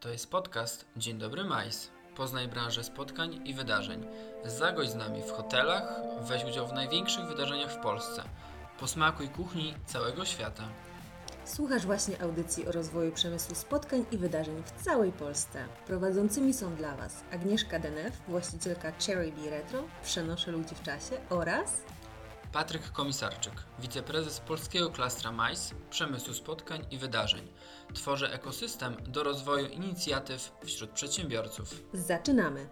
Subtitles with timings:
[0.00, 1.90] To jest podcast Dzień Dobry Majs.
[2.16, 4.06] Poznaj branżę spotkań i wydarzeń.
[4.44, 8.22] Zagość z nami w hotelach, weź udział w największych wydarzeniach w Polsce.
[8.80, 10.62] Posmakuj kuchni całego świata.
[11.44, 15.64] Słuchasz właśnie audycji o rozwoju przemysłu spotkań i wydarzeń w całej Polsce.
[15.86, 21.82] Prowadzącymi są dla Was Agnieszka Denef, właścicielka Cherry Bee Retro, Przenoszę ludzi w czasie oraz
[22.52, 27.48] Patryk Komisarczyk, wiceprezes polskiego klastra MAIS, przemysłu spotkań i wydarzeń.
[27.94, 31.82] Tworzę ekosystem do rozwoju inicjatyw wśród przedsiębiorców.
[31.92, 32.68] Zaczynamy!